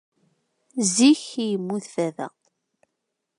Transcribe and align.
Zik 0.93 1.23
i 1.43 1.45
yemmut 1.51 1.85
baba. 1.93 2.27